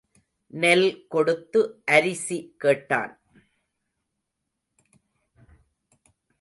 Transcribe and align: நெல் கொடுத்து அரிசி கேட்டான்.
நெல் 0.53 1.07
கொடுத்து 1.07 1.59
அரிசி 1.85 2.39
கேட்டான். 2.57 3.13